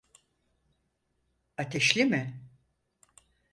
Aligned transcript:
Ateşli 1.57 2.05
mi? 2.05 2.41